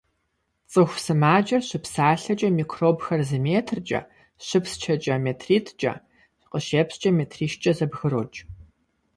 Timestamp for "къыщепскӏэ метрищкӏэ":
6.51-7.71